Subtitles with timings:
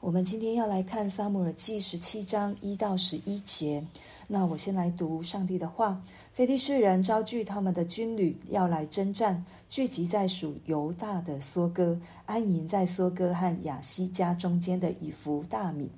[0.00, 3.84] 我们今天要来看撒母耳记十七章一到十一节。
[4.28, 6.00] 那我先来读上帝的话：
[6.32, 15.90] 非利士人招聚他们的军旅，要来征战，聚集在属犹大的梭哥，安营在梭哥和亚西加中间的以弗大米。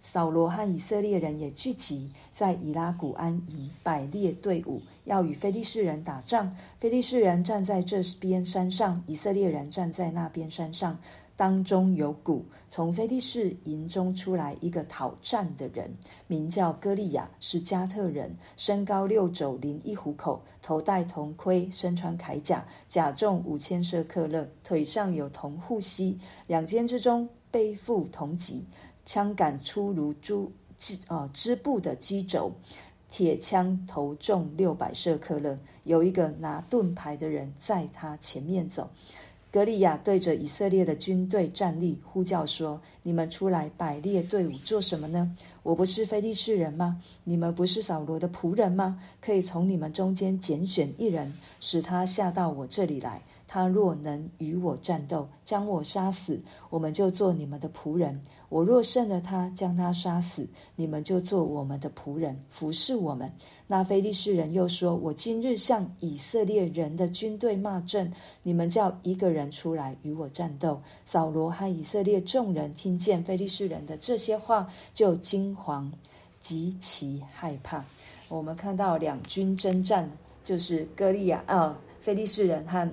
[0.00, 6.56] 扫罗和以色列人也聚集在以拉谷安营，摆列队伍，要与非利士人打仗。
[6.80, 10.98] 非利士人站在这边山上，以色列人站在那边山上。
[11.42, 15.92] 当中有股，从非利士营中出来一个讨战的人，
[16.28, 26.16] 名叫歌利亚，是加特人，身高六肘，零一虎口，头戴铜盔，身穿铠甲，甲重五千舍克勒，腿上有铜护膝，
[26.46, 28.64] 两肩之中背负铜戟，
[29.04, 32.52] 枪杆粗如珠织啊织布的机轴，
[33.10, 38.88] 铁枪头重六百舍克勒，有一个拿盾牌的人在他前面走。
[39.52, 45.36] 格利亚对着以色列的军队站立，呼叫说：“你们出来摆列队伍做什么呢？
[45.62, 47.02] 我不是非利士人吗？
[47.24, 48.98] 你们不是扫罗的仆人吗？
[49.20, 53.20] 可以从你们中间拣选一人，使他下到我这里来。
[53.52, 63.30] 他若能与我战斗，将我杀死，我们就做你们的仆人。”我若胜了他，将他杀死，你们就做我们的仆人，服侍我们。
[63.66, 68.10] 那非利士人又说：“我今日向以色列人的军队骂阵，
[68.42, 75.90] 你们叫一个人出来与我战斗。”扫罗和以色列众人听见非利士人的这些话，就惊惶，
[76.40, 77.84] 极其害怕。
[78.28, 80.10] 我们看到两军征战，
[80.42, 82.90] 就是哥利亚啊，非利士人和。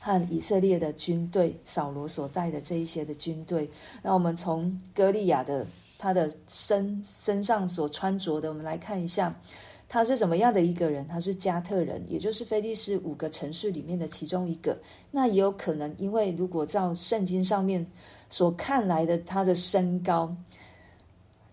[0.00, 3.70] 和以色列的军队，扫罗所带的这一些的军队，
[4.02, 5.66] 那我们从歌利亚的
[5.98, 9.38] 他的身身上所穿着的，我们来看一下，
[9.86, 11.06] 他是怎么样的一个人？
[11.06, 14.76] 他是加特人，也就是非利士五个城市里面的其中一个。
[15.10, 17.86] 那也有可能，因为如果照圣经上面
[18.30, 20.34] 所看来的，他的身高。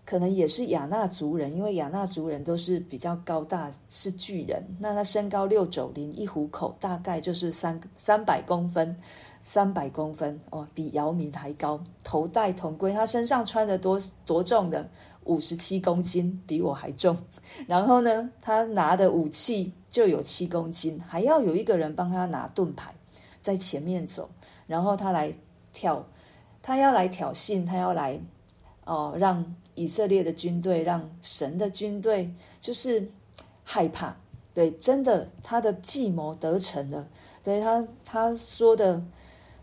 [0.08, 4.62] 可能也是亚纳族人，因为亚纳族人都是比较高大，是巨人。
[4.78, 8.96] 那他身高六肘零一虎口，大概就是三三百公分，
[9.44, 11.78] 三百公分哦，比姚明还高。
[12.02, 14.88] 头戴铜盔，他身上穿的多多重的？
[15.24, 17.14] 五十七公斤，比我还重。
[17.68, 22.90] 然后呢，他拿的武器就有七公斤，还要有一个人帮他拿盾牌，
[23.42, 24.26] 在前面走。
[24.66, 25.30] 然后他来
[25.70, 26.02] 挑，
[26.62, 28.18] 他要来挑衅，他要来
[28.88, 29.54] 哦让。
[29.78, 32.28] 以色列的军队让神的军队
[32.60, 33.08] 就是
[33.62, 34.16] 害怕，
[34.52, 37.06] 对，真的他的计谋得逞了。
[37.44, 39.00] 对他他说的，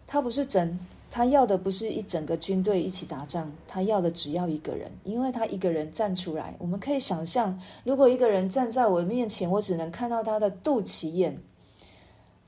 [0.07, 0.79] 他不是整，
[1.11, 11.37] 他要的不是一整个军队一起打仗，他要的只要一个人，因为他一个人站出来，我们可以想象，如果一个人站在我面前，我只能看到他的肚脐眼，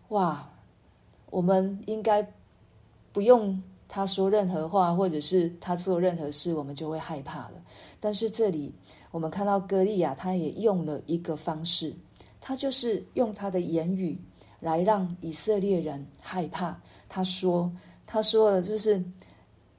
[0.08, 0.52] 哇，
[1.32, 2.32] 我们应该
[3.12, 3.62] 不用。
[3.88, 7.54] 他说任何话，或者是他做任何事，我们就会害怕了。
[8.00, 8.74] 但是这里
[9.12, 11.96] 我们看到歌利亚，他也用了一个方式，
[12.42, 14.20] 他就是用他的言语
[14.60, 16.78] 来让以色列人害怕。
[17.08, 17.72] 他说
[18.06, 19.02] ：“他说了，就是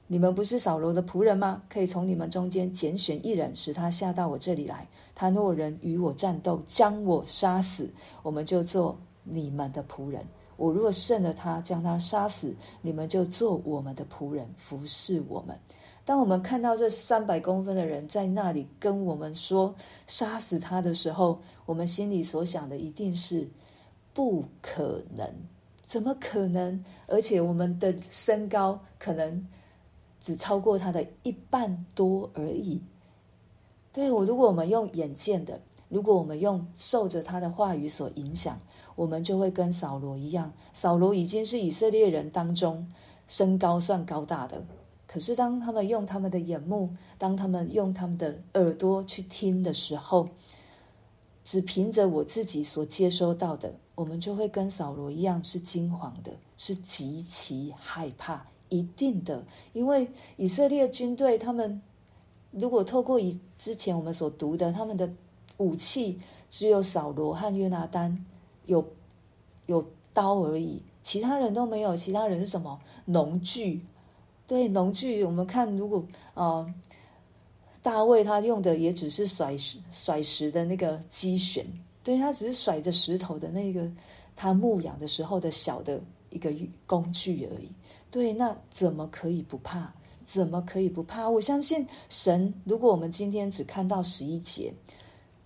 [0.07, 1.61] 你们不是扫罗的仆人吗？
[1.69, 4.87] 可以从你们中间拣选一人，使他下到我这里来。
[5.13, 7.87] 他若人与我战斗，将我杀死，
[8.23, 10.25] 我们就做你们的仆人。”
[10.59, 15.57] 我若胜了他，将他杀死，你们就做我们的仆人，服侍我们。
[16.03, 19.73] 当我们看到这三百公分的人在那里跟我们说
[20.05, 23.47] 杀死他的时候，我们心里所想的一定是
[24.13, 25.25] 不可能，
[25.85, 26.83] 怎么可能？
[27.07, 29.47] 而且我们的身高可能
[30.19, 32.81] 只超过他的一半多而已。
[33.93, 38.57] 对，我，如果我们用眼见的，如果我们用受着他的话语所影响。
[38.95, 42.85] 我们就会跟扫罗一样，扫罗已经是以色列人当中
[43.27, 44.61] 身高算高大的，
[45.07, 50.27] 可是当他们用他们的眼目，当他们用他们的耳朵去听的时候，
[51.45, 61.81] 只凭着我自己所接收到的，我们就会跟扫罗一样是惊惶的，是极其害怕，一定的，因为以色列军队他们
[62.51, 65.09] 如果透过以之前我们所读的，他们的
[65.59, 66.19] 武器
[66.49, 68.25] 只有扫罗和约拿单。
[68.65, 68.85] 有
[69.65, 69.83] 有
[70.13, 71.95] 刀而已，其他人都没有。
[71.95, 72.79] 其他人是什么？
[73.05, 73.81] 农具，
[74.45, 75.23] 对，农具。
[75.23, 76.71] 我们看，如果呃，
[77.81, 81.65] 大卫他用的也只是甩石甩石的那个机旋，
[82.03, 83.89] 对，他只是甩着石头的那个
[84.35, 86.53] 他牧养的时候的小的一个
[86.85, 87.71] 工具而已。
[88.11, 89.91] 对，那怎么可以不怕？
[90.27, 91.27] 怎么可以不怕？
[91.27, 92.53] 我相信神。
[92.65, 94.71] 如果我们今天只看到十一节，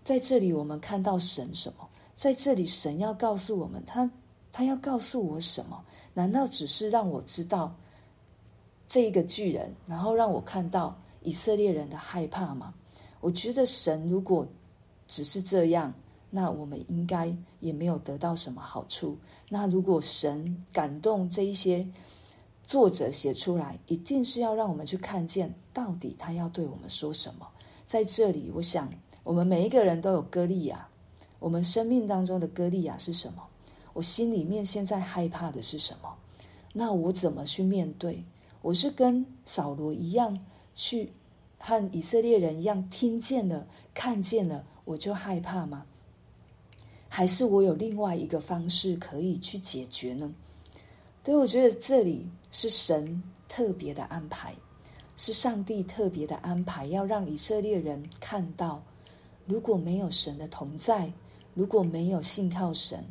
[0.04, 1.88] 在这里我们看到神什么？
[2.14, 4.10] 在这里，神要告诉我们，他
[4.52, 5.84] 他要告诉我什么？
[6.14, 7.74] 难道只是让我知道
[8.88, 12.74] 这一个巨人，然后让我看到以色列人的害怕吗？
[13.20, 14.46] 我觉得神如果
[15.08, 15.92] 只是这样，
[16.30, 19.18] 那我们应该也没有得到什么好处。
[19.50, 21.88] 那如果神感动这一些
[22.64, 27.48] 作者写出来，一定是要让我们去看见到底他要对我们说什么。
[27.86, 28.90] 在这里，我想
[29.24, 30.88] 我们每一个人都有歌利亚，
[31.40, 33.44] 我们生命当中的歌利亚是什么？
[33.94, 36.16] 我心里面现在害怕的是什么？
[36.74, 38.24] 那我怎么去面对？
[38.62, 40.40] 我是跟扫罗一样，
[40.74, 41.12] 去
[41.58, 45.86] 和以色列人一样，听见了、看见了，我就害怕吗？
[47.08, 50.34] 还是我有另外一个方式可以去解决呢？
[51.24, 54.54] 对，我觉得这里是神特别的安排，
[55.16, 58.84] 是上帝特别的安排，要让以色列人看到，
[59.46, 61.12] 如果没有神的同在，
[61.54, 63.04] 如果没有信靠神。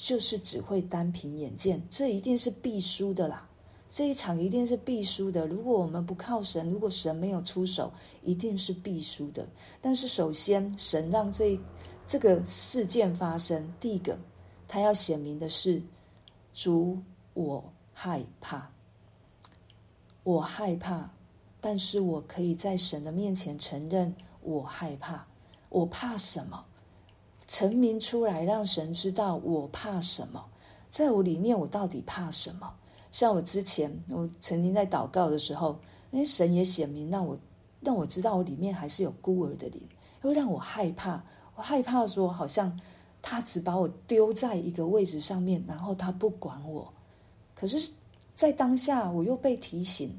[0.00, 3.48] 就是只会单凭眼见，这一定是必输的啦。
[3.90, 5.44] 这一场一定是必输的。
[5.44, 7.92] 如果我们不靠神，如果神没有出手，
[8.22, 9.44] 一定是必输的。
[9.80, 11.58] 但是首先，神让这
[12.06, 14.16] 这个事件发生，第一个，
[14.68, 15.82] 他要显明的是，
[16.54, 16.96] 主，
[17.34, 18.70] 我害怕，
[20.22, 21.10] 我害怕，
[21.60, 25.26] 但是我可以在神的面前承认我害怕。
[25.68, 26.64] 我怕什么？
[27.46, 30.44] 成名出来，让神知道我怕什么，
[30.90, 32.70] 在我里面，我到底怕什么？
[33.10, 35.78] 像我之前，我曾经在祷告的时候，
[36.10, 37.38] 因为神也显明，让我
[37.80, 39.80] 让我知道我里面还是有孤儿的灵，
[40.20, 41.22] 会让我害怕。
[41.56, 42.78] 我害怕说，好像
[43.22, 46.92] 他只把我丢在一个位置上面，然后他不管我。
[47.54, 47.90] 可是，
[48.36, 50.14] 在当下，我又被提醒，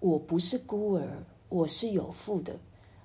[0.00, 1.06] 我不是孤儿，
[1.50, 2.56] 我是有父的。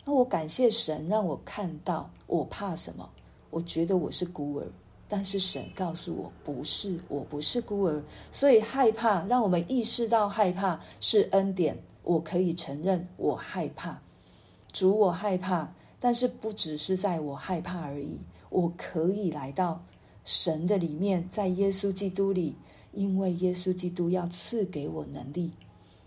[0.09, 3.07] 那我感谢神，让我看到我怕什么。
[3.51, 4.65] 我觉得我是孤儿，
[5.07, 8.01] 但是神告诉我不是，我不是孤儿，
[8.31, 11.77] 所以害怕，让我们意识到害怕是恩典。
[12.01, 14.01] 我可以承认我害怕，
[14.71, 18.17] 主，我害怕，但是不只是在我害怕而已，
[18.49, 19.79] 我可以来到
[20.25, 22.55] 神的里面，在耶稣基督里，
[22.93, 25.51] 因为耶稣基督要赐给我能力，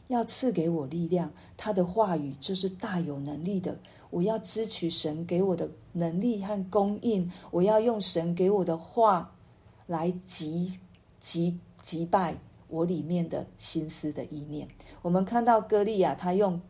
[0.08, 3.78] 要赐给我力量，他的话语就是大有能力的。
[4.10, 9.32] 我要支取神给我的能力和供应，我要用神给我的话
[9.86, 10.78] 来击
[11.18, 12.36] 击击败
[12.68, 14.68] 我里面的心思的意念。
[15.00, 16.60] 我们看到歌利亚，他用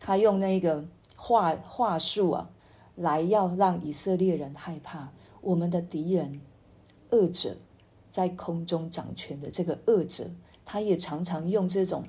[0.00, 0.84] 他用那个
[1.14, 2.50] 话话术啊，
[2.96, 5.10] 来要让以色列人害怕。
[5.40, 6.40] 我们的敌人
[7.10, 7.56] 恶者
[8.10, 10.28] 在空中掌权的这个恶者，
[10.64, 12.02] 他也常常用这种。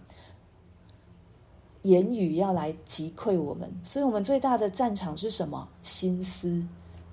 [1.83, 5.68] 言语要来击溃我们，所以我们最大的战场是什么？
[5.81, 6.62] 心思。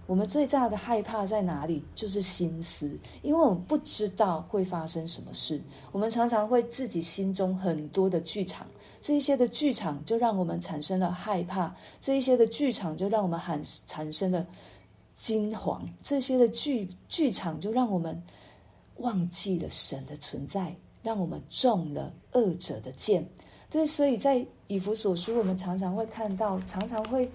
[0.07, 1.85] 我们最大的害怕在哪里？
[1.95, 5.63] 就是心思，因为我们不知道会发生什么事。
[5.93, 8.67] 我们常常会自己心中很多的剧场，
[9.01, 14.45] 这一些的剧场就让我们产生了害怕，这一些的剧场就让我们喊产生了
[15.15, 18.21] 惊惶，这些的剧剧场就让我们
[18.97, 20.75] 忘记了神的存在，
[21.05, 23.25] 让我们中了恶者的箭。
[23.71, 27.31] 对，所以在以弗所书，我们常常会看到，常常会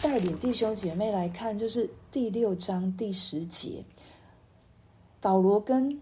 [0.00, 3.84] 带领弟兄姐妹来看，就是第六章第十节，
[5.20, 6.00] 保罗跟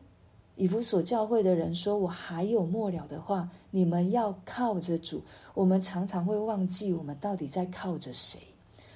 [0.54, 5.20] 以弗所教会的人说：“我还有末了的话，你们要靠着主。”
[5.52, 8.38] 我们常常会忘记，我们到底在靠着谁？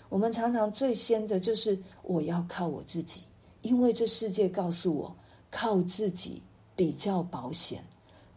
[0.08, 3.22] 我们常常最先的就是我要靠我自己，
[3.62, 5.16] 因为这世界告诉我，
[5.50, 6.40] 靠自己
[6.76, 7.82] 比较保险。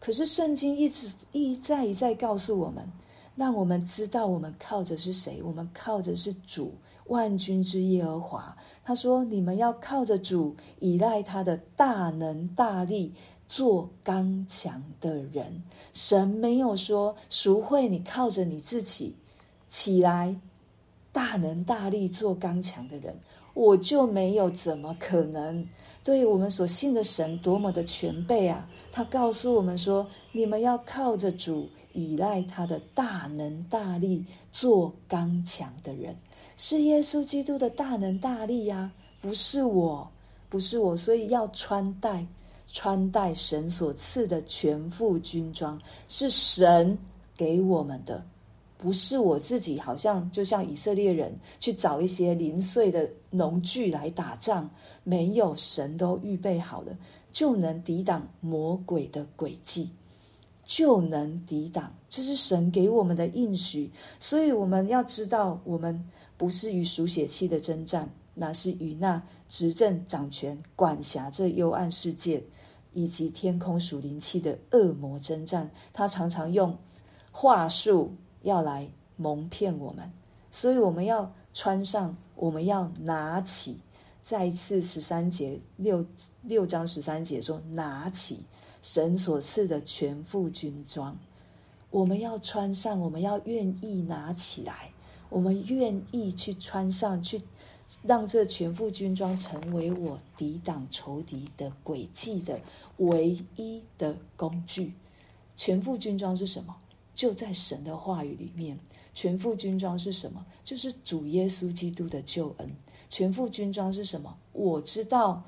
[0.00, 2.90] 可是圣经一直一再一再告诉我们，
[3.36, 5.42] 让我们知道我们靠着是谁？
[5.42, 6.72] 我们靠着是主，
[7.08, 8.56] 万军之耶和华。
[8.82, 13.12] 他说：“你们要靠着主，依赖他的大能大力，
[13.46, 19.14] 做刚强的人。”神没有说赎会，你靠着你自己
[19.68, 20.34] 起来，
[21.12, 23.20] 大能大力做刚强的人，
[23.52, 25.68] 我就没有怎么可能。
[26.02, 28.66] 对我们所信的神多么的全备啊！
[28.90, 36.16] 他告诉我们说：“你们要靠着主，依赖他的大能大力，做刚强的人。
[36.56, 38.90] 是耶稣基督的大能大力呀、
[39.20, 40.10] 不是我，
[40.48, 40.96] 不是我。
[40.96, 42.26] 所以要穿戴
[42.66, 46.96] 穿戴神所赐的全副军装，是神
[47.36, 48.24] 给我们的，
[48.80, 49.78] 不是我自己。
[49.78, 54.68] 好像就像以色列人去找一些零碎的农具来打仗。”
[55.02, 56.94] 没有神都预备好了，
[57.32, 59.90] 就能抵挡魔鬼的诡计，
[60.62, 61.92] 就能抵挡。
[62.10, 65.98] 这是神给我们的应许，所以我们要知道，我们
[66.36, 72.40] 不是与属血气的征战，那是与那执政掌权、管辖这幽暗世界
[72.92, 75.68] 以及天空属灵气的恶魔征战。
[75.94, 76.76] 他常常用
[77.32, 80.10] 话术要来蒙骗我们，
[80.50, 83.78] 所以我们要穿上，我们要拿起。
[84.22, 86.04] 再一次十三节六
[86.42, 88.44] 六章十三节说：“拿起
[88.80, 91.18] 神所赐的全副军装，
[91.90, 94.92] 我们要穿上，我们要愿意拿起来，
[95.30, 97.40] 我们愿意去穿上去，
[98.04, 102.60] 让这全副军装成为我抵挡仇敌的诡计的
[102.98, 104.92] 唯一的工具。
[105.56, 106.76] 全副军装是什么？
[107.20, 108.78] 就在神的话语里面。
[109.12, 110.46] 全副军装是什么？
[110.64, 112.70] 就是主耶稣基督的救恩。”
[113.10, 114.34] 全副军装是什么？
[114.54, 115.42] 我知道，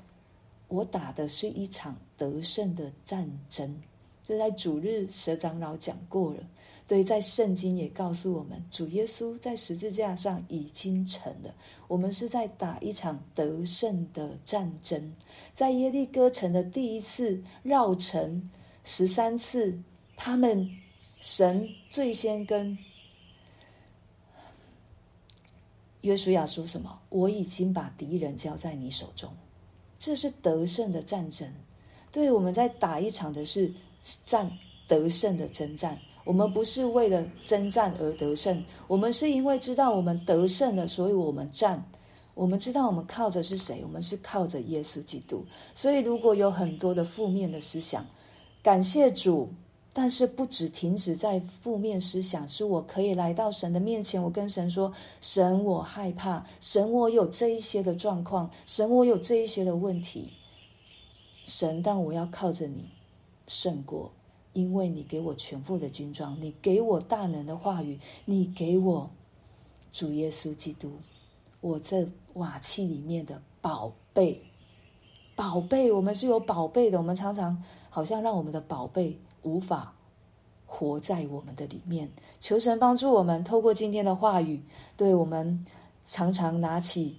[0.67, 3.75] 我打的是一场得胜的战争。
[4.21, 6.43] 这在主日蛇长老讲过了。
[6.85, 11.51] 对，在圣经也告诉我们，主耶稣在十字架上已经成了。
[11.87, 15.11] 我们是在打一场得胜的战争。
[15.55, 18.47] 在耶利哥城的第一次绕城
[18.83, 19.75] 十三次，
[20.15, 20.69] 他们
[21.23, 22.77] 神最先跟。
[26.01, 26.99] 约书亚说什么？
[27.07, 29.31] 我已经把敌人交在你手中，
[29.97, 31.49] 这是得胜的战争。
[32.11, 33.73] 对，我们在打一场的是
[34.25, 34.51] 战
[34.85, 35.97] 得胜的征战。
[36.25, 41.81] 我们不是为了征战而得胜，我们是因为知道我们得胜了，所以我们战。
[42.33, 43.79] 我们知道我们靠着是谁？
[43.81, 45.45] 我们是靠着耶稣基督。
[45.73, 48.05] 所以，如果有很多的负面的思想，
[48.61, 49.49] 感谢主。
[49.95, 60.33] 但是不只停止在负面思想，是我可以来到神的面前，我跟神说：“神，我害怕，神，我有这一些的状况，神，我有这一些的问题，
[61.45, 62.89] 神，但我要靠着你
[63.47, 64.11] 胜过，
[64.53, 69.11] 因为你给我全副的军装，你给我大能的话语，你给我
[69.91, 70.93] 主耶稣基督，
[71.61, 74.41] 我这瓦器里面的宝贝，
[75.35, 79.93] 宝贝，我们是有宝贝的，我们常常好像让我们的宝贝。”无法
[80.65, 82.09] 活在我们的里面，
[82.39, 84.61] 求神帮助我们，透过今天的话语，
[84.97, 85.63] 对我们
[86.03, 87.15] 常常拿起，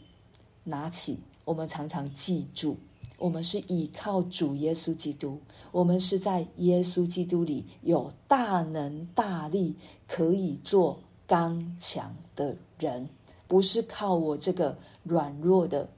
[0.65, 2.77] 拿起，我们常常记住，
[3.19, 5.39] 我们是依靠主耶稣基督，
[5.71, 9.77] 我们是在耶稣基督里有大能大力，
[10.09, 13.09] 可以做刚强的人，
[13.47, 15.89] 不是靠我这个软弱的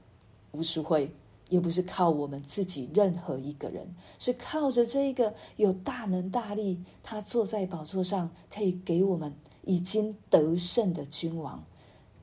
[0.51, 1.11] 吴淑慧。
[1.49, 11.63] 又不是靠我们自己任何一个人，是靠着这一个有大能大力，他坐在宝座上，可以给我们已经得胜的君王。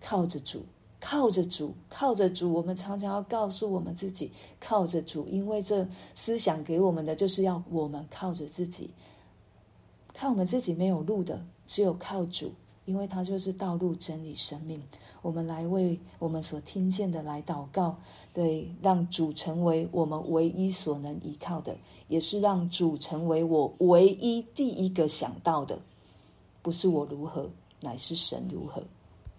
[0.01, 0.67] 靠着主，
[1.01, 2.53] 靠着主，靠着主。
[2.53, 8.91] 我们常常要告诉我们自己，靠着主，因为这思想给我们的就是要我们靠着自己，
[10.13, 12.53] 靠我们自己没有路的，只有靠主，
[12.85, 14.83] 因为他就是道路、真理、生命。
[15.23, 17.97] 我们来为我们所听见的来祷告，
[18.33, 21.75] 对，让主成为我们唯一所能依靠的，
[22.09, 25.79] 也是让主成为我唯一第一个想到的，
[26.61, 27.49] 不是我如何，
[27.81, 28.83] 乃是神如何。